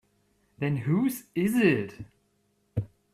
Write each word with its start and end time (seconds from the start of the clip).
Then 0.57 0.77
whose 0.77 1.25
is 1.35 1.55
it? 1.55 1.93